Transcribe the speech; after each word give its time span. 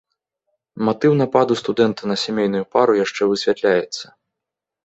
Матыў 0.87 1.13
нападу 1.21 1.57
студэнта 1.61 2.09
на 2.13 2.17
сямейную 2.23 2.65
пару 2.77 2.99
яшчэ 3.05 3.29
высвятляецца. 3.33 4.05